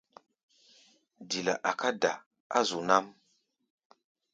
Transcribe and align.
Dila 1.29 1.53
a̧ká̧ 1.69 1.89
da̧ 2.01 2.13
á 2.57 2.59
zu 2.67 2.79
nám. 2.87 3.05